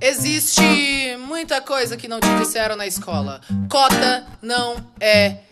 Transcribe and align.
Existe 0.00 1.16
muita 1.26 1.60
coisa 1.60 1.96
que 1.96 2.08
não 2.08 2.20
te 2.20 2.28
disseram 2.38 2.76
na 2.76 2.86
escola. 2.86 3.40
Cota 3.68 4.26
não 4.42 4.76
é 5.00 5.51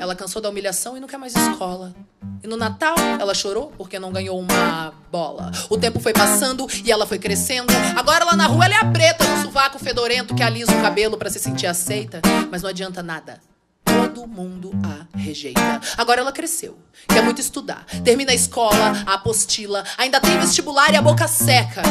Ela 0.00 0.16
cansou 0.16 0.40
da 0.40 0.48
humilhação 0.48 0.96
e 0.96 1.00
não 1.00 1.06
quer 1.06 1.18
mais 1.18 1.36
escola. 1.36 1.94
E 2.42 2.46
no 2.46 2.56
Natal, 2.56 2.94
ela 3.20 3.34
chorou 3.34 3.70
porque 3.76 3.98
não 3.98 4.10
ganhou 4.10 4.40
uma 4.40 4.94
bola. 5.12 5.52
O 5.68 5.76
tempo 5.76 6.00
foi 6.00 6.14
passando 6.14 6.66
e 6.82 6.90
ela 6.90 7.06
foi 7.06 7.18
crescendo. 7.18 7.70
Agora 7.94 8.24
lá 8.24 8.34
na 8.34 8.46
rua 8.46 8.64
ela 8.64 8.76
é 8.76 8.78
a 8.78 8.90
preta, 8.90 9.28
no 9.28 9.42
sovaco 9.42 9.78
fedorento 9.78 10.34
que 10.34 10.42
alisa 10.42 10.72
o 10.72 10.80
cabelo 10.80 11.18
para 11.18 11.28
se 11.28 11.38
sentir 11.38 11.66
aceita. 11.66 12.22
Mas 12.50 12.62
não 12.62 12.70
adianta 12.70 13.02
nada. 13.02 13.42
Todo 13.84 14.26
mundo 14.26 14.72
a 14.82 15.18
rejeita. 15.18 15.82
Agora 15.98 16.22
ela 16.22 16.32
cresceu, 16.32 16.78
quer 17.06 17.22
muito 17.22 17.42
estudar. 17.42 17.84
Termina 18.02 18.32
a 18.32 18.34
escola, 18.34 19.04
a 19.04 19.14
apostila, 19.14 19.84
ainda 19.98 20.18
tem 20.18 20.38
vestibular 20.38 20.90
e 20.94 20.96
a 20.96 21.02
boca 21.02 21.28
seca. 21.28 21.82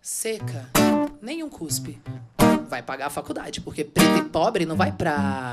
Seca, 0.00 0.70
nenhum 1.20 1.50
cuspe. 1.50 2.00
Vai 2.70 2.82
pagar 2.82 3.08
a 3.08 3.10
faculdade, 3.10 3.60
porque 3.60 3.84
preto 3.84 4.16
e 4.16 4.22
pobre 4.22 4.64
não 4.64 4.76
vai 4.76 4.90
pra 4.90 5.52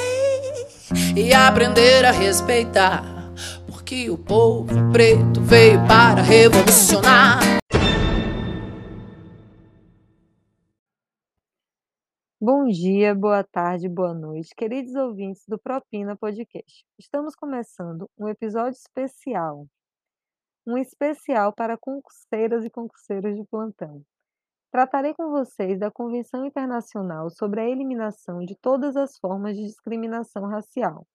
e 1.15 1.33
aprender 1.33 2.05
a 2.05 2.11
respeitar. 2.11 3.03
Porque 3.67 4.09
o 4.09 4.17
povo 4.17 4.91
preto 4.91 5.41
veio 5.41 5.79
para 5.87 6.21
revolucionar. 6.21 7.39
Bom 12.39 12.65
dia, 12.65 13.13
boa 13.13 13.43
tarde, 13.43 13.87
boa 13.87 14.13
noite, 14.13 14.55
queridos 14.55 14.95
ouvintes 14.95 15.43
do 15.47 15.59
Propina 15.59 16.15
Podcast. 16.17 16.83
Estamos 16.97 17.35
começando 17.35 18.09
um 18.17 18.27
episódio 18.27 18.71
especial. 18.71 19.67
Um 20.65 20.77
especial 20.77 21.53
para 21.53 21.77
concurseiras 21.77 22.65
e 22.65 22.69
concurseiros 22.69 23.35
de 23.35 23.43
plantão. 23.45 24.01
Tratarei 24.71 25.13
com 25.13 25.29
vocês 25.29 25.77
da 25.77 25.91
Convenção 25.91 26.45
Internacional 26.45 27.29
sobre 27.29 27.59
a 27.59 27.69
Eliminação 27.69 28.39
de 28.39 28.55
Todas 28.55 28.95
as 28.95 29.17
Formas 29.17 29.57
de 29.57 29.65
Discriminação 29.65 30.47
Racial, 30.47 31.05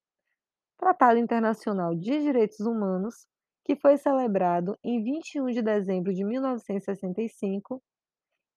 Tratado 0.77 1.17
Internacional 1.17 1.95
de 1.95 2.21
Direitos 2.21 2.59
Humanos, 2.59 3.25
que 3.65 3.75
foi 3.75 3.97
celebrado 3.97 4.77
em 4.83 5.03
21 5.03 5.47
de 5.47 5.63
dezembro 5.63 6.13
de 6.13 6.23
1965, 6.23 7.81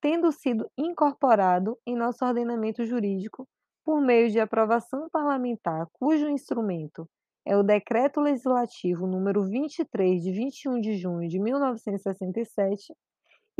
tendo 0.02 0.30
sido 0.32 0.70
incorporado 0.76 1.78
em 1.86 1.96
nosso 1.96 2.22
ordenamento 2.22 2.84
jurídico 2.84 3.48
por 3.82 4.02
meio 4.02 4.28
de 4.28 4.38
aprovação 4.38 5.08
parlamentar, 5.10 5.86
cujo 5.94 6.28
instrumento 6.28 7.08
é 7.46 7.56
o 7.56 7.62
Decreto 7.62 8.20
Legislativo 8.20 9.06
número 9.06 9.44
23 9.48 10.22
de 10.22 10.30
21 10.30 10.78
de 10.78 10.98
junho 10.98 11.26
de 11.26 11.40
1967 11.40 12.92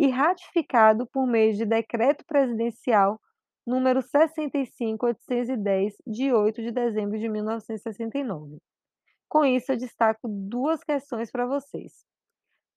e 0.01 0.09
ratificado 0.09 1.07
por 1.07 1.27
meio 1.27 1.53
de 1.53 1.67
Decreto 1.67 2.25
Presidencial 2.25 3.21
número 3.67 4.01
65810, 4.01 5.95
de 6.07 6.33
8 6.33 6.63
de 6.63 6.73
dezembro 6.73 7.19
de 7.19 7.29
1969. 7.29 8.57
Com 9.29 9.45
isso, 9.45 9.73
eu 9.73 9.77
destaco 9.77 10.27
duas 10.27 10.83
questões 10.83 11.31
para 11.31 11.47
vocês. 11.47 12.07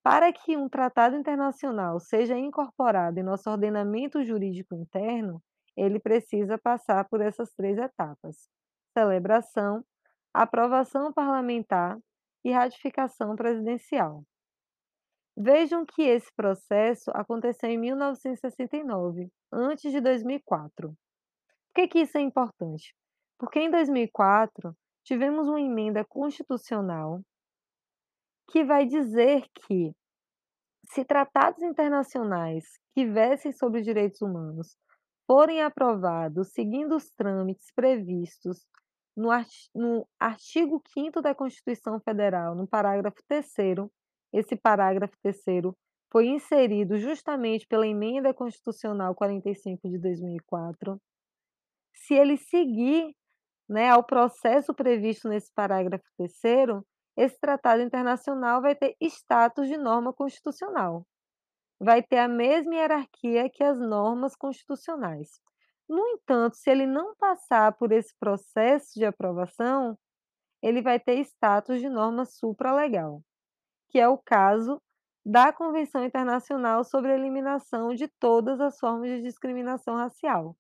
Para 0.04 0.34
que 0.34 0.58
um 0.58 0.68
tratado 0.68 1.16
internacional 1.16 1.98
seja 1.98 2.38
incorporado 2.38 3.18
em 3.18 3.24
nosso 3.24 3.50
ordenamento 3.50 4.22
jurídico 4.22 4.76
interno, 4.76 5.42
ele 5.78 6.02
precisa 6.02 6.58
passar 6.58 7.08
por 7.08 7.22
essas 7.22 7.54
três 7.54 7.78
etapas: 7.78 8.50
celebração, 8.92 9.82
aprovação 10.34 11.14
parlamentar 11.14 11.98
e 12.44 12.52
ratificação 12.52 13.34
presidencial. 13.38 14.26
Vejam 15.36 15.86
que 15.86 16.04
esse 16.04 16.32
processo 16.36 17.10
aconteceu 17.14 17.70
em 17.70 17.78
1969, 17.78 19.30
antes 19.52 19.92
de 19.92 20.00
2004. 20.00 20.90
Por 20.90 20.96
que, 21.76 21.88
que 21.88 22.00
isso 22.02 22.18
é 22.18 22.22
importante? 22.22 22.96
Porque 23.40 23.60
em 23.60 23.72
2004 23.72 24.76
tivemos 25.04 25.48
uma 25.48 25.60
emenda 25.60 26.06
constitucional 26.06 27.22
que 28.52 28.64
vai 28.64 28.86
dizer 28.86 29.44
que 29.56 29.92
se 30.86 31.04
tratados 31.04 31.64
internacionais 31.64 32.66
que 32.94 33.06
versem 33.06 33.52
sobre 33.52 33.82
direitos 33.82 34.22
humanos 34.22 34.78
forem 35.26 35.64
aprovados 35.64 36.52
seguindo 36.52 36.96
os 36.96 37.10
trâmites 37.12 37.72
previstos 37.74 38.68
no, 39.16 39.30
artigo 40.20 40.82
5 40.94 41.22
da 41.22 41.34
Constituição 41.34 42.00
Federal, 42.00 42.56
no 42.56 42.68
parágrafo 42.68 43.18
3 43.28 43.46
esse 44.34 44.56
parágrafo 44.56 45.16
terceiro 45.22 45.76
foi 46.12 46.28
inserido 46.28 46.98
justamente 46.98 47.68
pela 47.68 47.88
Emenda 47.88 48.34
Constitucional 48.34 49.16
45 49.16 49.90
de 49.90 49.98
2004. 49.98 51.00
Se 51.94 52.14
ele 52.14 52.38
seguir 52.38 53.16
né, 53.70 53.90
ao 53.90 54.04
processo 54.04 54.74
previsto 54.74 55.30
nesse 55.30 55.52
parágrafo 55.54 56.04
terceiro, 56.18 56.86
esse 57.16 57.40
tratado 57.40 57.82
internacional 57.82 58.62
vai 58.62 58.76
ter 58.76 58.96
status 59.02 59.68
de 59.68 59.78
norma 59.78 60.14
constitucional. 60.14 61.06
Vai 61.80 62.02
ter 62.02 62.18
a 62.18 62.28
mesma 62.28 62.76
hierarquia 62.76 63.50
que 63.50 63.64
as 63.64 63.80
normas 63.80 64.36
constitucionais. 64.36 65.40
No 65.88 66.06
entanto, 66.08 66.56
se 66.56 66.70
ele 66.70 66.88
não 66.88 67.16
passar 67.16 67.74
por 67.74 67.92
esse 67.92 68.16
processo 68.20 68.94
de 68.96 69.06
aprovação, 69.06 69.98
ele 70.62 70.82
vai 70.82 71.00
ter 71.00 71.20
status 71.20 71.80
de 71.80 71.90
norma 71.90 72.26
supralegal, 72.26 73.22
que 73.94 74.00
é 74.00 74.10
o 74.10 74.18
caso 74.18 74.82
da 75.24 75.54
Convenção 75.54 76.04
Internacional 76.04 76.84
sobre 76.84 77.12
a 77.12 77.16
Eliminação 77.16 77.94
de 77.94 78.08
Todas 78.20 78.60
as 78.60 78.80
Formas 78.80 79.08
de 79.08 79.22
Discriminação 79.22 79.96
Racial. 79.96 80.58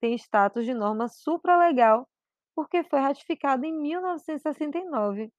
Tem 0.00 0.14
status 0.14 0.64
de 0.64 0.72
norma 0.72 1.08
supralegal 1.08 2.06
porque 2.54 2.84
foi 2.84 3.00
ratificado 3.00 3.66
em 3.66 3.72
1969, 3.72 5.32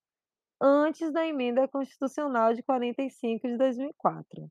antes 0.62 1.12
da 1.14 1.26
emenda 1.26 1.70
constitucional 1.70 2.54
de 2.54 2.62
45 2.64 3.48
de 3.48 3.58
2004. 3.58 4.50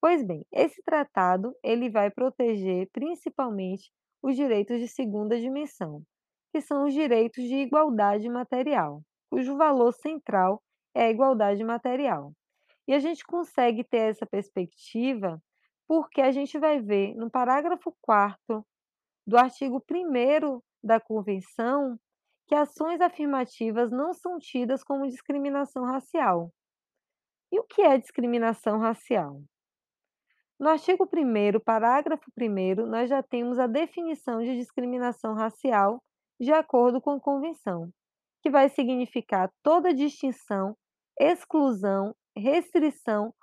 Pois 0.00 0.26
bem, 0.26 0.42
esse 0.50 0.82
tratado 0.82 1.54
ele 1.62 1.90
vai 1.90 2.10
proteger 2.10 2.88
principalmente 2.92 3.92
os 4.22 4.34
direitos 4.34 4.80
de 4.80 4.88
segunda 4.88 5.38
dimensão, 5.38 6.02
que 6.50 6.62
são 6.62 6.86
os 6.86 6.94
direitos 6.94 7.44
de 7.44 7.56
igualdade 7.56 8.26
material, 8.30 9.02
cujo 9.30 9.56
valor 9.58 9.92
central 9.92 10.62
é 10.96 11.04
a 11.04 11.10
igualdade 11.10 11.62
material. 11.62 12.32
E 12.88 12.94
a 12.94 12.98
gente 12.98 13.24
consegue 13.24 13.84
ter 13.84 14.10
essa 14.10 14.24
perspectiva 14.24 15.40
porque 15.86 16.20
a 16.22 16.32
gente 16.32 16.58
vai 16.58 16.80
ver 16.80 17.14
no 17.14 17.30
parágrafo 17.30 17.94
4 18.00 18.66
do 19.26 19.36
artigo 19.36 19.84
1 19.90 20.60
da 20.82 20.98
Convenção 20.98 21.98
que 22.46 22.54
ações 22.54 23.00
afirmativas 23.00 23.90
não 23.90 24.14
são 24.14 24.38
tidas 24.38 24.82
como 24.82 25.06
discriminação 25.06 25.84
racial. 25.84 26.50
E 27.52 27.58
o 27.58 27.64
que 27.64 27.82
é 27.82 27.98
discriminação 27.98 28.78
racial? 28.78 29.42
No 30.58 30.70
artigo 30.70 31.04
1, 31.04 31.60
parágrafo 31.60 32.30
1, 32.40 32.86
nós 32.86 33.10
já 33.10 33.22
temos 33.22 33.58
a 33.58 33.66
definição 33.66 34.42
de 34.42 34.56
discriminação 34.56 35.34
racial 35.34 36.02
de 36.40 36.52
acordo 36.52 37.00
com 37.00 37.10
a 37.10 37.20
Convenção, 37.20 37.90
que 38.42 38.48
vai 38.48 38.68
significar 38.68 39.52
toda 39.62 39.92
distinção, 39.92 40.76
exclusão, 41.18 42.14
restrição 42.36 43.34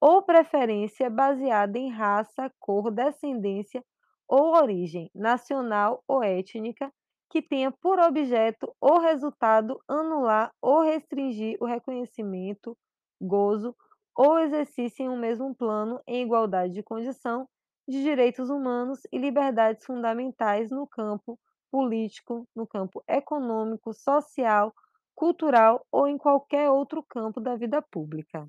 ou 0.00 0.22
preferência 0.22 1.08
baseada 1.08 1.78
em 1.78 1.90
raça, 1.90 2.52
cor, 2.58 2.90
descendência 2.90 3.84
ou 4.28 4.54
origem 4.54 5.10
nacional 5.14 6.02
ou 6.08 6.22
étnica 6.22 6.92
que 7.30 7.40
tenha 7.40 7.70
por 7.70 7.98
objeto 7.98 8.74
ou 8.80 8.98
resultado 8.98 9.80
anular 9.88 10.52
ou 10.60 10.80
restringir 10.82 11.56
o 11.60 11.66
reconhecimento, 11.66 12.76
gozo 13.20 13.74
ou 14.14 14.38
exercício 14.38 15.04
em 15.04 15.08
um 15.08 15.18
mesmo 15.18 15.54
plano 15.54 16.00
em 16.06 16.22
igualdade 16.22 16.74
de 16.74 16.82
condição 16.82 17.48
de 17.88 18.02
direitos 18.02 18.50
humanos 18.50 19.00
e 19.10 19.18
liberdades 19.18 19.84
fundamentais 19.84 20.70
no 20.70 20.86
campo 20.86 21.38
político, 21.70 22.46
no 22.54 22.66
campo 22.66 23.02
econômico, 23.08 23.94
social, 23.94 24.72
cultural 25.14 25.86
ou 25.90 26.06
em 26.08 26.18
qualquer 26.18 26.70
outro 26.70 27.02
campo 27.02 27.40
da 27.40 27.56
vida 27.56 27.82
pública. 27.82 28.46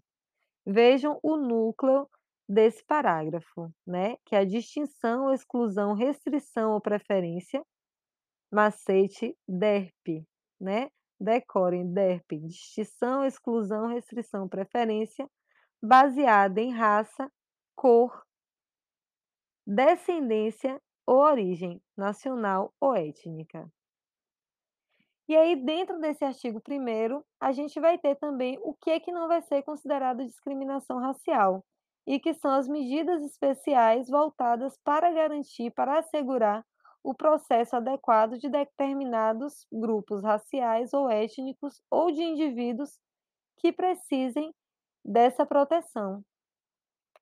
Vejam 0.65 1.19
o 1.21 1.36
núcleo 1.36 2.07
desse 2.48 2.83
parágrafo, 2.86 3.69
né? 3.86 4.18
Que 4.25 4.36
é 4.36 4.39
a 4.39 4.45
distinção, 4.45 5.33
exclusão, 5.33 5.94
restrição 5.94 6.74
ou 6.74 6.81
preferência, 6.81 7.63
macete 8.51 9.36
DERP, 9.48 10.25
né? 10.60 10.89
Decorem 11.19 11.92
DERP, 11.94 12.39
distinção, 12.39 13.25
exclusão, 13.25 13.88
restrição, 13.88 14.48
preferência, 14.48 15.27
baseada 15.81 16.62
em 16.62 16.71
raça, 16.71 17.30
cor, 17.75 18.24
descendência 19.66 20.80
ou 21.06 21.18
origem 21.18 21.81
nacional 21.98 22.74
ou 22.80 22.95
étnica. 22.95 23.69
E 25.27 25.35
aí, 25.35 25.55
dentro 25.55 25.99
desse 25.99 26.23
artigo 26.25 26.61
1 26.67 27.23
a 27.39 27.51
gente 27.51 27.79
vai 27.79 27.97
ter 27.97 28.15
também 28.15 28.59
o 28.61 28.73
que 28.73 28.89
é 28.89 28.99
que 28.99 29.11
não 29.11 29.27
vai 29.27 29.41
ser 29.41 29.63
considerado 29.63 30.25
discriminação 30.25 30.99
racial, 30.99 31.63
e 32.05 32.19
que 32.19 32.33
são 32.33 32.51
as 32.51 32.67
medidas 32.67 33.23
especiais 33.23 34.09
voltadas 34.09 34.77
para 34.83 35.11
garantir, 35.11 35.71
para 35.71 35.99
assegurar 35.99 36.65
o 37.03 37.13
processo 37.13 37.75
adequado 37.75 38.37
de 38.37 38.49
determinados 38.49 39.65
grupos 39.71 40.21
raciais 40.23 40.93
ou 40.93 41.09
étnicos 41.09 41.81
ou 41.89 42.11
de 42.11 42.21
indivíduos 42.21 42.97
que 43.57 43.71
precisem 43.71 44.53
dessa 45.03 45.45
proteção. 45.45 46.23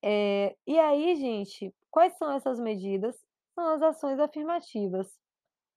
É, 0.03 0.55
e 0.65 0.79
aí, 0.79 1.15
gente, 1.15 1.73
quais 1.91 2.17
são 2.17 2.31
essas 2.31 2.59
medidas? 2.59 3.15
São 3.53 3.67
as 3.67 3.81
ações 3.81 4.19
afirmativas. 4.19 5.07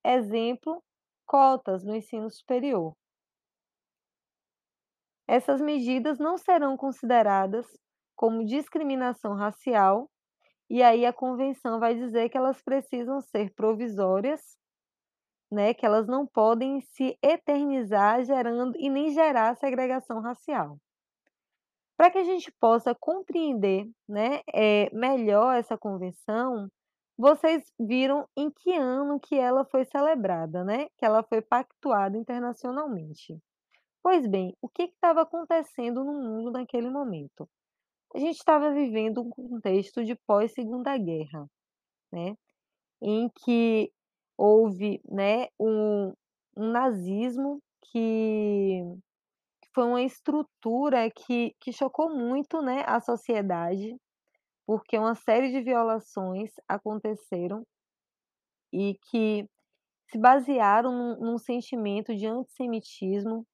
Exemplo, 0.05 0.83
cotas 1.27 1.85
no 1.85 1.95
ensino 1.95 2.31
superior. 2.31 2.95
Essas 5.27 5.61
medidas 5.61 6.19
não 6.19 6.37
serão 6.37 6.77
consideradas 6.77 7.67
como 8.15 8.45
discriminação 8.45 9.35
racial, 9.35 10.11
e 10.69 10.83
aí 10.83 11.05
a 11.05 11.13
convenção 11.13 11.79
vai 11.79 11.95
dizer 11.95 12.29
que 12.29 12.37
elas 12.37 12.63
precisam 12.63 13.21
ser 13.21 13.53
provisórias, 13.55 14.57
né, 15.51 15.75
que 15.75 15.85
elas 15.85 16.07
não 16.07 16.27
podem 16.27 16.81
se 16.81 17.17
eternizar 17.23 18.25
gerando 18.25 18.77
e 18.77 18.89
nem 18.91 19.11
gerar 19.11 19.57
segregação 19.57 20.21
racial. 20.21 20.79
Para 21.97 22.11
que 22.11 22.19
a 22.19 22.25
gente 22.25 22.53
possa 22.61 22.95
compreender, 22.95 23.89
né, 24.09 24.41
é, 24.53 24.91
melhor 24.93 25.57
essa 25.57 25.79
convenção, 25.79 26.69
vocês 27.17 27.65
viram 27.79 28.29
em 28.37 28.51
que 28.51 28.75
ano 28.75 29.21
que 29.21 29.37
ela 29.37 29.65
foi 29.65 29.85
celebrada, 29.85 30.65
né? 30.65 30.89
Que 30.99 31.05
ela 31.05 31.23
foi 31.23 31.41
pactuada 31.43 32.17
internacionalmente. 32.19 33.39
Pois 34.03 34.27
bem, 34.27 34.55
o 34.61 34.69
que 34.69 34.85
estava 34.85 35.23
acontecendo 35.23 36.05
no 36.05 36.13
mundo 36.15 36.51
naquele 36.53 36.91
momento? 36.91 37.49
A 38.15 38.19
gente 38.19 38.37
estava 38.37 38.73
vivendo 38.73 39.23
um 39.23 39.31
contexto 39.31 40.05
de 40.05 40.15
pós-segunda 40.27 40.97
guerra, 40.99 41.47
né? 42.13 42.37
Em 43.03 43.31
que 43.45 43.93
houve, 44.39 45.01
né, 45.11 45.49
um, 45.61 46.13
um 46.57 46.71
nazismo 46.73 47.61
que, 47.83 48.83
foi 49.75 49.85
uma 49.85 50.03
estrutura 50.03 51.11
que, 51.11 51.55
que 51.61 51.73
chocou 51.73 52.09
muito, 52.09 52.63
né, 52.63 52.85
a 52.87 53.01
sociedade, 53.01 53.97
porque 54.67 54.99
uma 54.99 55.15
série 55.15 55.51
de 55.51 55.61
violações 55.61 56.51
aconteceram 56.69 57.65
e 58.73 58.99
que 59.11 59.49
se 60.11 60.19
basearam 60.19 60.93
num, 60.93 61.21
num 61.21 61.39
sentimento 61.39 62.15
de 62.15 62.27
antissemitismo 62.27 63.47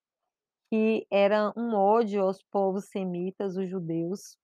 que 0.70 1.06
era 1.10 1.52
um 1.56 1.74
ódio 1.74 2.22
aos 2.22 2.42
povos 2.44 2.88
semitas, 2.88 3.56
os 3.56 3.68
judeus, 3.68 4.36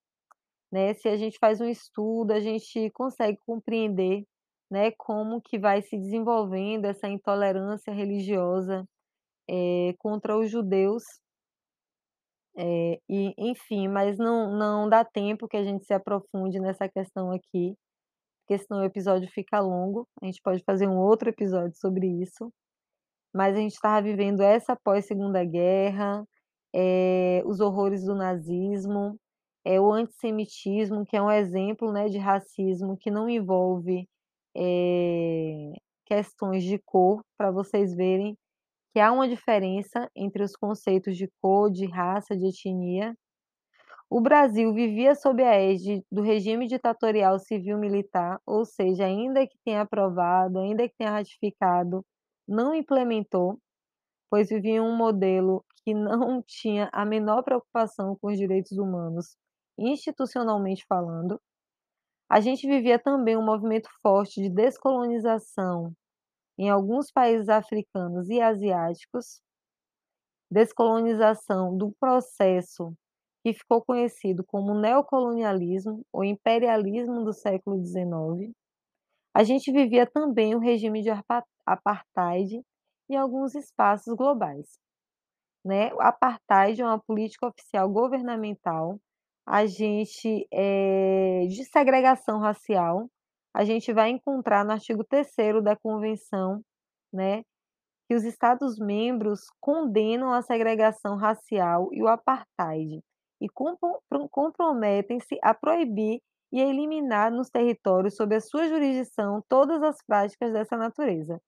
né? 0.73 0.93
Se 0.95 1.09
a 1.09 1.17
gente 1.17 1.39
faz 1.39 1.61
um 1.61 1.69
estudo, 1.69 2.33
a 2.33 2.41
gente 2.41 2.91
consegue 2.91 3.39
compreender, 3.47 4.25
né, 4.71 4.91
como 4.93 5.41
que 5.41 5.59
vai 5.59 5.81
se 5.83 5.97
desenvolvendo 5.97 6.87
essa 6.87 7.09
intolerância 7.09 7.93
religiosa 7.93 8.85
é, 9.49 9.95
contra 9.99 10.37
os 10.37 10.51
judeus. 10.51 11.05
É, 12.59 12.99
e, 13.09 13.35
enfim, 13.39 13.89
mas 13.89 14.19
não, 14.19 14.51
não 14.57 14.89
dá 14.89 15.05
tempo 15.05 15.47
que 15.49 15.57
a 15.57 15.65
gente 15.65 15.85
se 15.85 15.93
aprofunde 15.93 16.59
nessa 16.59 16.89
questão 16.89 17.31
aqui, 17.31 17.77
porque 18.47 18.63
senão 18.65 18.81
o 18.81 18.85
episódio 18.85 19.29
fica 19.31 19.61
longo. 19.61 20.09
A 20.23 20.27
gente 20.27 20.41
pode 20.43 20.63
fazer 20.65 20.89
um 20.89 20.99
outro 20.99 21.29
episódio 21.29 21.77
sobre 21.77 22.07
isso. 22.23 22.53
Mas 23.35 23.57
a 23.57 23.61
gente 23.61 23.75
estava 23.75 24.01
vivendo 24.01 24.41
essa 24.41 24.77
pós-segunda 24.77 25.45
guerra, 25.45 26.25
é, 26.75 27.43
os 27.45 27.61
horrores 27.61 28.05
do 28.05 28.15
nazismo, 28.15 29.19
é, 29.65 29.81
o 29.81 29.93
antissemitismo, 29.93 31.05
que 31.05 31.17
é 31.17 31.23
um 31.23 31.31
exemplo 31.31 31.93
né, 31.93 32.09
de 32.09 32.19
racismo 32.19 32.97
que 32.97 33.11
não 33.11 33.29
envolve 33.29 34.09
é, 34.57 35.73
questões 36.07 36.65
de 36.65 36.79
cor, 36.79 37.21
para 37.37 37.51
vocês 37.51 37.95
verem 37.95 38.37
que 38.97 39.01
há 39.01 39.13
uma 39.13 39.29
diferença 39.29 40.11
entre 40.17 40.43
os 40.43 40.57
conceitos 40.57 41.19
de 41.19 41.31
cor, 41.43 41.71
de 41.71 41.85
raça, 41.85 42.35
de 42.35 42.47
etnia. 42.47 43.15
O 44.09 44.23
Brasil 44.23 44.73
vivia 44.73 45.15
sob 45.15 45.43
a 45.43 45.55
égide 45.55 46.03
do 46.11 46.23
regime 46.23 46.67
ditatorial 46.67 47.39
civil-militar, 47.39 48.41
ou 48.47 48.65
seja, 48.65 49.05
ainda 49.05 49.47
que 49.47 49.59
tenha 49.63 49.83
aprovado, 49.83 50.61
ainda 50.61 50.89
que 50.89 50.95
tenha 50.97 51.11
ratificado, 51.11 52.03
não 52.49 52.75
implementou, 52.75 53.59
pois 54.31 54.49
vivia 54.49 54.83
um 54.83 54.97
modelo 54.97 55.63
que 55.85 55.93
não 55.93 56.41
tinha 56.49 56.89
a 56.91 57.05
menor 57.05 57.43
preocupação 57.43 58.17
com 58.19 58.29
os 58.29 58.39
direitos 58.39 58.79
humanos 58.79 59.37
institucionalmente 59.79 60.87
falando. 60.89 61.39
A 62.31 62.41
gente 62.41 62.67
vivia 62.67 62.99
também 62.99 63.37
um 63.37 63.45
movimento 63.45 63.91
forte 64.01 64.41
de 64.41 64.49
descolonização 64.49 65.93
em 66.59 66.71
alguns 66.71 67.11
países 67.11 67.49
africanos 67.49 68.29
e 68.29 68.41
asiáticos. 68.41 69.41
descolonização 70.51 71.77
do 71.77 71.93
processo 71.99 72.93
que 73.43 73.53
ficou 73.53 73.85
conhecido 73.85 74.45
como 74.45 74.75
neocolonialismo 74.75 76.03
ou 76.13 76.25
imperialismo 76.25 77.25
do 77.25 77.33
século 77.33 77.85
XIX, 77.85 78.53
a 79.35 79.45
gente 79.45 79.71
vivia 79.71 80.07
também 80.07 80.55
o 80.55 80.59
regime 80.59 81.03
de 81.03 81.11
apartheid 81.67 82.63
em 83.09 83.17
alguns 83.17 83.55
espaços 83.55 84.15
globais. 84.15 84.79
Né? 85.65 85.93
O 85.95 86.01
apartheid 86.01 86.81
é 86.81 86.85
uma 86.85 86.99
política 86.99 87.47
oficial 87.47 87.89
governamental, 87.89 88.99
a 89.47 89.67
gente 89.67 90.47
é, 90.53 91.47
de 91.49 91.65
segregação 91.65 92.41
racial, 92.41 93.09
a 93.57 93.65
gente 93.65 93.91
vai 93.91 94.11
encontrar 94.11 94.67
no 94.67 94.73
artigo 94.73 95.03
3 95.03 95.63
da 95.65 95.75
Convenção, 95.75 96.61
né, 97.11 97.43
que 98.07 98.15
os 98.15 98.23
Estados-membros 98.23 99.47
condenam 99.59 100.31
a 100.31 100.43
segregação 100.43 101.17
racial 101.17 101.89
e 101.91 102.03
o 102.03 102.07
apartheid 102.07 103.01
e 103.41 103.49
comprometem-se 104.31 105.39
a 105.43 105.55
proibir 105.55 106.21
e 106.53 106.61
a 106.61 106.67
eliminar 106.67 107.33
nos 107.33 107.49
territórios 107.49 108.15
sob 108.15 108.35
a 108.35 108.41
sua 108.43 108.69
jurisdição 108.69 109.43
todas 109.49 109.83
as 109.83 109.97
práticas 110.07 110.53
dessa 110.53 110.77
natureza. 110.77 111.41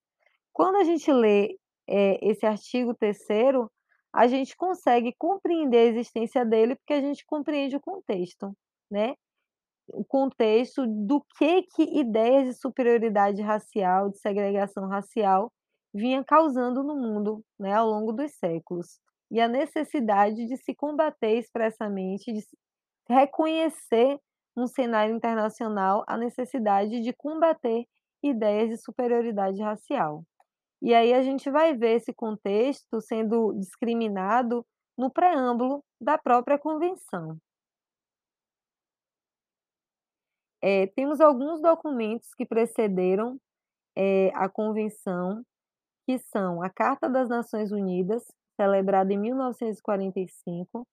Quando 0.51 0.77
a 0.77 0.85
gente 0.85 1.13
lê 1.13 1.59
é, 1.87 2.27
esse 2.27 2.47
artigo 2.47 2.95
3 2.95 3.19
a 4.15 4.27
gente 4.27 4.57
consegue 4.57 5.15
compreender 5.19 5.77
a 5.77 5.91
existência 5.91 6.43
dele 6.43 6.75
porque 6.75 6.95
a 6.95 7.03
gente 7.03 7.23
compreende 7.27 7.77
o 7.77 7.81
contexto, 7.81 8.57
né? 8.91 9.15
O 9.89 10.05
contexto 10.05 10.87
do 10.87 11.25
que 11.37 11.63
que 11.63 11.83
ideias 12.01 12.47
de 12.47 12.55
superioridade 12.55 13.41
racial, 13.43 14.11
de 14.11 14.19
segregação 14.19 14.87
racial 14.87 15.51
vinha 15.95 16.23
causando 16.25 16.83
no 16.83 16.95
mundo, 16.95 17.43
né, 17.59 17.73
ao 17.73 17.89
longo 17.89 18.13
dos 18.13 18.33
séculos. 18.35 19.01
E 19.31 19.41
a 19.41 19.49
necessidade 19.49 20.47
de 20.47 20.57
se 20.57 20.75
combater 20.75 21.39
expressamente, 21.39 22.33
de 22.33 22.41
reconhecer 23.09 24.19
no 24.57 24.67
cenário 24.67 25.15
internacional 25.15 26.05
a 26.07 26.17
necessidade 26.17 27.01
de 27.01 27.13
combater 27.13 27.85
ideias 28.23 28.69
de 28.71 28.77
superioridade 28.77 29.63
racial. 29.63 30.25
E 30.83 30.95
aí 30.95 31.13
a 31.13 31.23
gente 31.23 31.51
vai 31.51 31.75
ver 31.75 31.97
esse 31.97 32.13
contexto 32.13 33.01
sendo 33.01 33.53
discriminado 33.55 34.65
no 34.97 35.11
preâmbulo 35.11 35.83
da 36.01 36.19
própria 36.19 36.59
convenção. 36.59 37.37
É, 40.63 40.87
temos 40.89 41.21
alguns 41.21 41.61
documentos 41.61 42.35
que 42.35 42.45
precederam 42.45 43.39
é, 43.97 44.31
a 44.35 44.49
convenção, 44.49 45.43
que 46.07 46.19
são 46.19 46.63
a 46.63 46.71
Carta 46.71 47.09
das 47.09 47.29
Nações 47.29 47.71
Unidas, 47.73 48.25
celebrada 48.57 49.13
em 49.13 49.19
1945, 49.19 50.87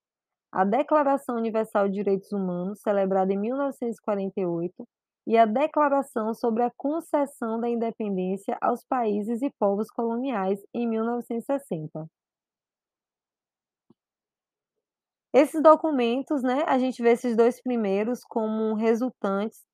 a 0.51 0.63
Declaração 0.63 1.35
Universal 1.37 1.87
de 1.87 1.95
Direitos 1.95 2.31
Humanos, 2.31 2.79
celebrada 2.81 3.33
em 3.33 3.37
1948, 3.37 4.73
e 5.27 5.37
a 5.37 5.45
Declaração 5.45 6.33
sobre 6.33 6.63
a 6.63 6.71
Concessão 6.77 7.59
da 7.59 7.67
Independência 7.67 8.57
aos 8.61 8.83
Países 8.85 9.41
e 9.41 9.51
Povos 9.59 9.89
Coloniais, 9.89 10.59
em 10.73 10.87
1960. 10.87 12.07
Esses 15.35 15.61
documentos, 15.61 16.41
né, 16.41 16.63
a 16.65 16.79
gente 16.79 17.01
vê 17.03 17.11
esses 17.11 17.35
dois 17.35 17.61
primeiros 17.61 18.23
como 18.23 18.73
resultantes 18.73 19.65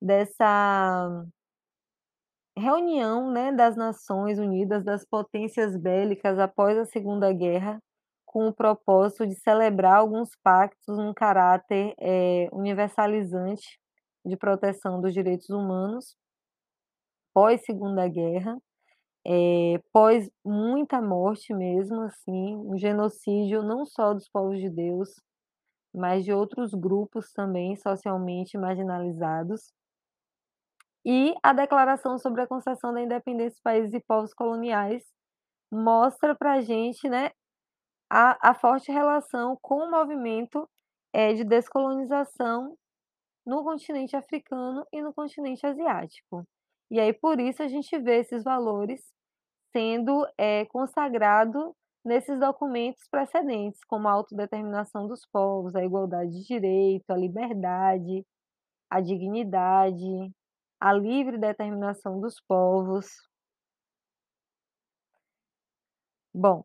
dessa 0.00 1.24
reunião, 2.56 3.32
né, 3.32 3.50
das 3.50 3.74
Nações 3.76 4.38
Unidas, 4.38 4.84
das 4.84 5.04
potências 5.04 5.76
bélicas 5.76 6.38
após 6.38 6.78
a 6.78 6.84
Segunda 6.84 7.32
Guerra, 7.32 7.80
com 8.24 8.46
o 8.46 8.54
propósito 8.54 9.26
de 9.26 9.34
celebrar 9.34 9.96
alguns 9.96 10.30
pactos 10.40 10.96
num 10.96 11.12
caráter 11.12 11.94
é, 11.98 12.48
universalizante 12.52 13.80
de 14.24 14.36
proteção 14.36 15.00
dos 15.00 15.12
direitos 15.12 15.50
humanos 15.50 16.14
pós 17.34 17.64
Segunda 17.64 18.06
Guerra, 18.06 18.56
é, 19.26 19.80
pós 19.92 20.30
muita 20.44 21.00
morte 21.00 21.52
mesmo, 21.54 22.02
assim, 22.02 22.56
um 22.56 22.78
genocídio 22.78 23.62
não 23.62 23.84
só 23.84 24.14
dos 24.14 24.28
povos 24.28 24.58
de 24.58 24.70
Deus, 24.70 25.10
mas 25.94 26.24
de 26.24 26.32
outros 26.32 26.72
grupos 26.72 27.32
também 27.32 27.76
socialmente 27.76 28.56
marginalizados. 28.56 29.72
E 31.04 31.34
a 31.42 31.52
Declaração 31.52 32.18
sobre 32.18 32.42
a 32.42 32.46
Concessão 32.46 32.92
da 32.92 33.00
Independência 33.00 33.50
dos 33.50 33.60
Países 33.62 33.94
e 33.94 34.00
Povos 34.00 34.34
Coloniais 34.34 35.02
mostra 35.70 36.34
para 36.34 36.54
a 36.54 36.60
gente 36.60 37.08
né, 37.08 37.30
a, 38.10 38.50
a 38.50 38.54
forte 38.54 38.90
relação 38.90 39.56
com 39.60 39.76
o 39.76 39.90
movimento 39.90 40.68
é, 41.12 41.32
de 41.32 41.44
descolonização 41.44 42.76
no 43.46 43.64
continente 43.64 44.16
africano 44.16 44.86
e 44.92 45.00
no 45.00 45.12
continente 45.12 45.66
asiático. 45.66 46.46
E 46.90 46.98
aí, 46.98 47.12
por 47.12 47.38
isso, 47.40 47.62
a 47.62 47.68
gente 47.68 47.98
vê 47.98 48.20
esses 48.20 48.42
valores 48.44 49.02
sendo 49.72 50.26
é, 50.38 50.64
consagrado 50.66 51.74
nesses 52.04 52.40
documentos 52.40 53.06
precedentes, 53.10 53.84
como 53.84 54.08
a 54.08 54.12
autodeterminação 54.12 55.06
dos 55.06 55.26
povos, 55.26 55.74
a 55.76 55.84
igualdade 55.84 56.30
de 56.30 56.46
direito, 56.46 57.10
a 57.10 57.16
liberdade, 57.16 58.24
a 58.90 59.00
dignidade, 59.00 60.32
a 60.80 60.92
livre 60.92 61.38
determinação 61.38 62.20
dos 62.20 62.40
povos. 62.40 63.06
Bom, 66.32 66.64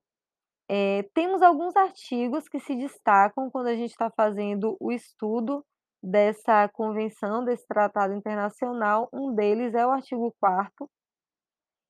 é, 0.70 1.04
temos 1.14 1.42
alguns 1.42 1.76
artigos 1.76 2.48
que 2.48 2.60
se 2.60 2.76
destacam 2.76 3.50
quando 3.50 3.68
a 3.68 3.76
gente 3.76 3.92
está 3.92 4.10
fazendo 4.12 4.78
o 4.80 4.92
estudo 4.92 5.66
dessa 6.04 6.68
convenção, 6.70 7.46
desse 7.46 7.66
tratado 7.66 8.14
internacional. 8.14 9.08
Um 9.14 9.34
deles 9.34 9.74
é 9.74 9.88
o 9.88 9.92
artigo 9.92 10.36
4 10.40 10.90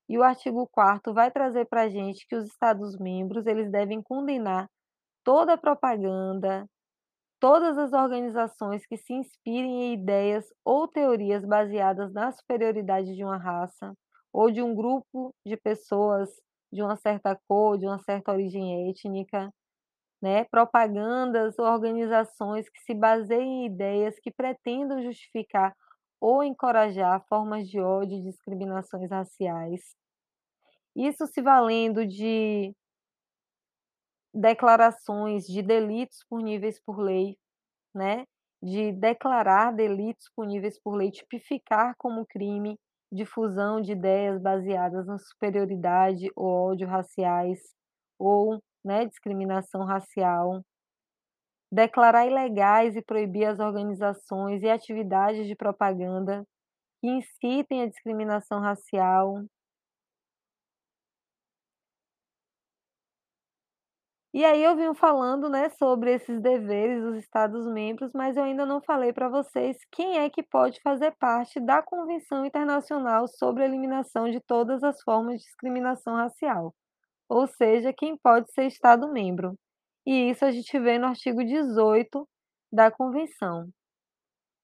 e 0.07 0.17
o 0.17 0.23
artigo 0.23 0.69
4 0.71 1.13
vai 1.13 1.31
trazer 1.31 1.65
para 1.65 1.83
a 1.83 1.89
gente 1.89 2.27
que 2.27 2.35
os 2.35 2.45
Estados-membros 2.45 3.47
eles 3.47 3.71
devem 3.71 4.01
condenar 4.01 4.69
toda 5.23 5.53
a 5.53 5.57
propaganda, 5.57 6.67
todas 7.39 7.77
as 7.77 7.93
organizações 7.93 8.85
que 8.85 8.97
se 8.97 9.13
inspirem 9.13 9.85
em 9.85 9.93
ideias 9.93 10.45
ou 10.63 10.87
teorias 10.87 11.43
baseadas 11.45 12.13
na 12.13 12.31
superioridade 12.31 13.15
de 13.15 13.23
uma 13.23 13.37
raça 13.37 13.93
ou 14.31 14.51
de 14.51 14.61
um 14.61 14.75
grupo 14.75 15.33
de 15.45 15.57
pessoas 15.57 16.29
de 16.71 16.83
uma 16.83 16.95
certa 16.95 17.37
cor, 17.47 17.77
de 17.77 17.85
uma 17.85 17.99
certa 17.99 18.31
origem 18.31 18.89
étnica, 18.89 19.49
né, 20.23 20.45
propagandas 20.45 21.59
ou 21.59 21.65
organizações 21.65 22.69
que 22.69 22.79
se 22.79 22.93
baseiem 22.95 23.63
em 23.63 23.65
ideias 23.65 24.15
que 24.21 24.31
pretendam 24.31 25.03
justificar 25.03 25.75
ou 26.21 26.41
encorajar 26.41 27.21
formas 27.27 27.67
de 27.67 27.81
ódio 27.81 28.17
e 28.17 28.23
discriminações 28.23 29.11
raciais. 29.11 29.81
Isso 30.95 31.27
se 31.27 31.41
valendo 31.41 32.07
de 32.07 32.73
declarações 34.33 35.45
de 35.45 35.61
delitos 35.61 36.23
puníveis 36.29 36.79
por 36.79 36.99
lei, 36.99 37.35
né, 37.93 38.23
de 38.61 38.93
declarar 38.93 39.73
delitos 39.73 40.29
puníveis 40.33 40.79
por 40.81 40.95
lei, 40.95 41.11
tipificar 41.11 41.95
como 41.97 42.25
crime 42.25 42.79
difusão 43.11 43.81
de 43.81 43.91
ideias 43.91 44.41
baseadas 44.41 45.05
na 45.05 45.17
superioridade 45.19 46.29
ou 46.33 46.71
ódio 46.71 46.87
raciais 46.87 47.59
ou 48.17 48.61
né, 48.83 49.05
discriminação 49.05 49.85
racial, 49.85 50.63
declarar 51.71 52.27
ilegais 52.27 52.95
e 52.95 53.01
proibir 53.01 53.45
as 53.45 53.59
organizações 53.59 54.61
e 54.63 54.69
atividades 54.69 55.47
de 55.47 55.55
propaganda 55.55 56.45
que 57.01 57.07
incitem 57.07 57.83
a 57.83 57.87
discriminação 57.89 58.59
racial. 58.59 59.43
E 64.33 64.43
aí 64.43 64.63
eu 64.63 64.75
vim 64.75 64.93
falando, 64.95 65.47
né, 65.49 65.69
sobre 65.69 66.13
esses 66.13 66.41
deveres 66.41 67.03
dos 67.03 67.17
Estados-membros, 67.17 68.11
mas 68.13 68.35
eu 68.35 68.43
ainda 68.43 68.65
não 68.65 68.81
falei 68.81 69.13
para 69.13 69.29
vocês 69.29 69.77
quem 69.91 70.17
é 70.17 70.29
que 70.29 70.41
pode 70.41 70.81
fazer 70.81 71.11
parte 71.11 71.59
da 71.59 71.83
Convenção 71.83 72.45
Internacional 72.45 73.27
sobre 73.27 73.63
a 73.63 73.67
Eliminação 73.67 74.29
de 74.31 74.39
Todas 74.39 74.83
as 74.83 75.01
Formas 75.03 75.39
de 75.39 75.45
Discriminação 75.45 76.15
Racial 76.15 76.73
ou 77.29 77.47
seja, 77.47 77.93
quem 77.93 78.17
pode 78.17 78.51
ser 78.53 78.65
Estado-membro. 78.65 79.55
E 80.05 80.29
isso 80.29 80.45
a 80.45 80.51
gente 80.51 80.77
vê 80.79 80.97
no 80.99 81.07
artigo 81.07 81.43
18 81.43 82.27
da 82.71 82.91
Convenção, 82.91 83.69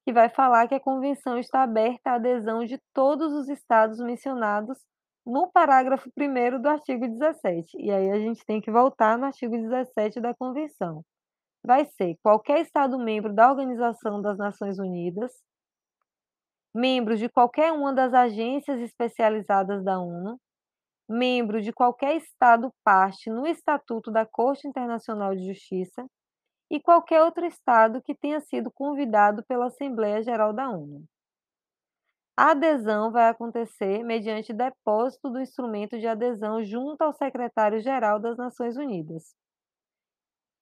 que 0.06 0.14
vai 0.14 0.30
falar 0.30 0.68
que 0.68 0.76
a 0.76 0.80
Convenção 0.80 1.38
está 1.38 1.64
aberta 1.64 2.12
à 2.12 2.16
adesão 2.16 2.66
de 2.66 2.78
todos 2.94 3.34
os 3.34 3.48
Estados 3.48 4.00
mencionados 4.00 4.78
no 5.26 5.50
parágrafo 5.52 6.10
1 6.18 6.62
do 6.62 6.68
artigo 6.68 7.08
17. 7.08 7.78
E 7.78 7.92
aí 7.92 8.10
a 8.10 8.20
gente 8.20 8.44
tem 8.46 8.60
que 8.60 8.72
voltar 8.72 9.18
no 9.18 9.26
artigo 9.26 9.56
17 9.56 10.20
da 10.20 10.34
Convenção. 10.34 11.04
Vai 11.64 11.86
ser 11.86 12.16
qualquer 12.24 12.62
Estado-membro 12.62 13.34
da 13.34 13.50
Organização 13.50 14.22
das 14.22 14.38
Nações 14.38 14.80
Unidas, 14.80 15.32
membros 16.74 17.20
de 17.20 17.30
qualquer 17.30 17.72
uma 17.72 17.94
das 17.94 18.14
agências 18.14 18.80
especializadas 18.82 19.84
da 19.84 20.00
ONU, 20.00 20.40
membro 21.10 21.62
de 21.62 21.74
qualquer 21.74 22.16
Estado 22.16 22.72
parte 22.84 23.32
no 23.32 23.48
Estatuto 23.48 24.12
da 24.12 24.26
Corte 24.26 24.68
Internacional 24.68 25.36
de 25.36 25.48
Justiça 25.48 26.06
e 26.70 26.80
qualquer 26.80 27.24
outro 27.24 27.46
Estado 27.46 28.02
que 28.02 28.14
tenha 28.14 28.40
sido 28.42 28.72
convidado 28.72 29.44
pela 29.46 29.68
Assembleia 29.68 30.22
Geral 30.22 30.54
da 30.54 30.70
ONU. 30.70 31.04
A 32.38 32.52
adesão 32.52 33.12
vai 33.12 33.28
acontecer 33.28 34.04
mediante 34.04 34.54
depósito 34.54 35.30
do 35.30 35.42
instrumento 35.42 36.00
de 36.00 36.08
adesão 36.08 36.64
junto 36.64 37.02
ao 37.02 37.12
secretário-geral 37.12 38.20
das 38.20 38.38
Nações 38.38 38.78
Unidas. 38.78 39.36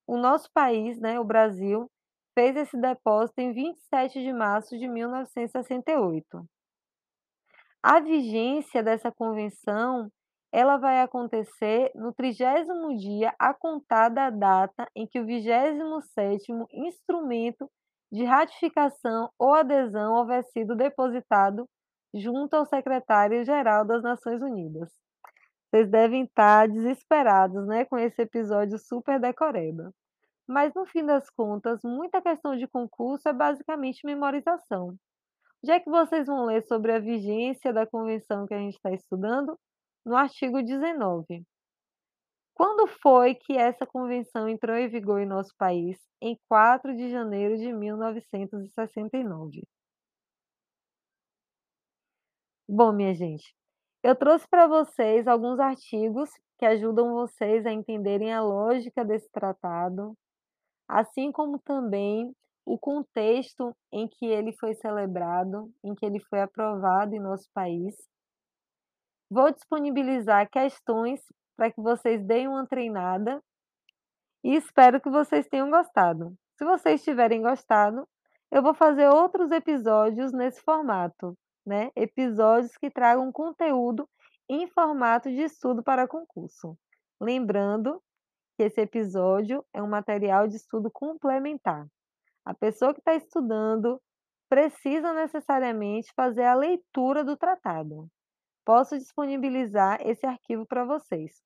O 0.07 0.17
nosso 0.17 0.49
país, 0.53 0.97
né, 0.99 1.19
o 1.19 1.25
Brasil, 1.25 1.91
fez 2.33 2.55
esse 2.55 2.79
depósito 2.79 3.41
em 3.41 3.51
27 3.53 4.23
de 4.23 4.31
março 4.31 4.77
de 4.77 4.87
1968. 4.87 6.47
A 7.83 7.99
vigência 7.99 8.81
dessa 8.81 9.11
convenção 9.11 10.09
ela 10.51 10.77
vai 10.77 11.01
acontecer 11.01 11.91
no 11.93 12.13
trigésimo 12.13 12.95
dia 12.97 13.33
a 13.37 13.53
contar 13.53 14.09
da 14.09 14.29
data 14.29 14.87
em 14.95 15.05
que 15.05 15.19
o 15.19 15.25
27º 15.25 16.65
instrumento 16.71 17.69
de 18.11 18.23
ratificação 18.23 19.29
ou 19.37 19.53
adesão 19.53 20.13
houver 20.13 20.43
sido 20.45 20.75
depositado 20.75 21.67
junto 22.13 22.55
ao 22.55 22.65
secretário-geral 22.65 23.85
das 23.85 24.01
Nações 24.01 24.41
Unidas. 24.41 24.89
Vocês 25.69 25.89
devem 25.89 26.23
estar 26.23 26.67
desesperados, 26.69 27.67
né, 27.67 27.83
com 27.83 27.97
esse 27.97 28.21
episódio 28.21 28.79
super 28.79 29.19
decoreba. 29.19 29.91
Mas 30.47 30.73
no 30.73 30.85
fim 30.85 31.05
das 31.05 31.29
contas, 31.29 31.81
muita 31.83 32.21
questão 32.21 32.55
de 32.55 32.65
concurso 32.67 33.27
é 33.27 33.33
basicamente 33.33 34.05
memorização. 34.05 34.95
Já 35.61 35.79
que 35.79 35.89
vocês 35.89 36.27
vão 36.27 36.45
ler 36.45 36.63
sobre 36.63 36.93
a 36.93 36.99
vigência 36.99 37.73
da 37.73 37.85
convenção 37.85 38.45
que 38.47 38.53
a 38.53 38.59
gente 38.59 38.75
está 38.75 38.91
estudando, 38.93 39.59
no 40.07 40.15
artigo 40.15 40.63
19. 40.63 41.43
Quando 42.53 42.87
foi 42.87 43.35
que 43.35 43.57
essa 43.57 43.85
convenção 43.85 44.47
entrou 44.47 44.77
em 44.77 44.87
vigor 44.87 45.21
em 45.21 45.27
nosso 45.27 45.53
país? 45.57 45.99
Em 46.21 46.39
4 46.47 46.95
de 46.95 47.11
janeiro 47.11 47.57
de 47.57 47.71
1969. 47.73 49.61
Bom, 52.69 52.93
minha 52.93 53.13
gente, 53.13 53.53
eu 54.01 54.15
trouxe 54.15 54.47
para 54.49 54.65
vocês 54.67 55.27
alguns 55.27 55.59
artigos 55.59 56.29
que 56.57 56.65
ajudam 56.65 57.13
vocês 57.13 57.65
a 57.65 57.71
entenderem 57.71 58.33
a 58.33 58.41
lógica 58.41 59.05
desse 59.05 59.29
tratado, 59.29 60.17
assim 60.87 61.31
como 61.31 61.59
também 61.59 62.33
o 62.65 62.77
contexto 62.79 63.75
em 63.91 64.07
que 64.07 64.25
ele 64.25 64.51
foi 64.53 64.73
celebrado, 64.73 65.69
em 65.83 65.93
que 65.93 66.05
ele 66.05 66.19
foi 66.19 66.41
aprovado 66.41 67.13
em 67.13 67.19
nosso 67.19 67.47
país. 67.53 67.95
Vou 69.29 69.51
disponibilizar 69.51 70.49
questões 70.49 71.21
para 71.57 71.69
que 71.69 71.81
vocês 71.81 72.23
deem 72.23 72.47
uma 72.47 72.65
treinada 72.65 73.43
e 74.41 74.55
espero 74.55 75.01
que 75.01 75.09
vocês 75.09 75.45
tenham 75.49 75.69
gostado. 75.69 76.33
Se 76.57 76.63
vocês 76.63 77.03
tiverem 77.03 77.41
gostado, 77.41 78.07
eu 78.49 78.63
vou 78.63 78.73
fazer 78.73 79.09
outros 79.09 79.51
episódios 79.51 80.31
nesse 80.31 80.61
formato, 80.61 81.37
né? 81.65 81.91
Episódios 81.93 82.77
que 82.77 82.89
tragam 82.89 83.29
conteúdo 83.29 84.07
em 84.47 84.65
formato 84.67 85.29
de 85.29 85.41
estudo 85.41 85.83
para 85.83 86.07
concurso. 86.07 86.77
Lembrando 87.19 88.01
que 88.55 88.63
esse 88.63 88.79
episódio 88.79 89.61
é 89.73 89.83
um 89.83 89.89
material 89.89 90.47
de 90.47 90.55
estudo 90.55 90.89
complementar. 90.89 91.85
A 92.45 92.53
pessoa 92.53 92.93
que 92.93 93.01
está 93.01 93.13
estudando 93.13 94.01
precisa 94.47 95.11
necessariamente 95.11 96.13
fazer 96.15 96.45
a 96.45 96.55
leitura 96.55 97.25
do 97.25 97.35
tratado 97.35 98.09
posso 98.67 98.97
disponibilizar 98.97 99.97
esse 100.05 100.25
arquivo 100.25 100.65
para 100.65 100.83
vocês, 100.83 101.41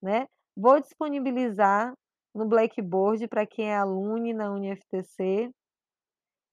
né? 0.00 0.28
Vou 0.56 0.78
disponibilizar 0.78 1.92
no 2.32 2.46
Blackboard 2.46 3.26
para 3.26 3.44
quem 3.44 3.72
é 3.72 3.76
aluno 3.76 4.32
na 4.32 4.52
UniFTC. 4.52 5.50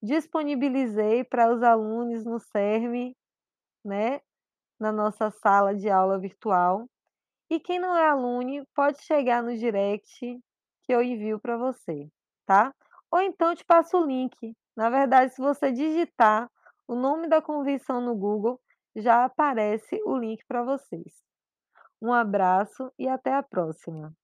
Disponibilizei 0.02 1.22
para 1.22 1.54
os 1.54 1.62
alunos 1.62 2.24
no 2.24 2.40
CERM, 2.40 3.14
né? 3.84 4.20
Na 4.80 4.90
nossa 4.90 5.30
sala 5.30 5.72
de 5.72 5.88
aula 5.88 6.18
virtual. 6.18 6.88
E 7.48 7.60
quem 7.60 7.78
não 7.78 7.96
é 7.96 8.08
aluno, 8.08 8.66
pode 8.74 9.00
chegar 9.02 9.40
no 9.40 9.56
direct 9.56 10.18
que 10.82 10.92
eu 10.92 11.00
envio 11.00 11.38
para 11.38 11.56
você, 11.56 12.08
tá? 12.44 12.74
Ou 13.08 13.20
então 13.20 13.54
te 13.54 13.64
passo 13.64 13.98
o 13.98 14.04
link. 14.04 14.52
Na 14.76 14.90
verdade, 14.90 15.32
se 15.32 15.40
você 15.40 15.70
digitar 15.70 16.50
o 16.88 16.96
nome 16.96 17.28
da 17.28 17.40
convenção 17.40 18.00
no 18.00 18.16
Google, 18.16 18.60
já 18.96 19.24
aparece 19.24 20.00
o 20.04 20.16
link 20.16 20.44
para 20.46 20.62
vocês. 20.62 21.22
Um 22.00 22.12
abraço 22.12 22.92
e 22.98 23.08
até 23.08 23.34
a 23.34 23.42
próxima! 23.42 24.14